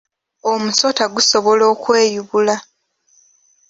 Omusota 0.51 1.03
gusobola 1.13 1.63
okweyubula. 1.73 2.55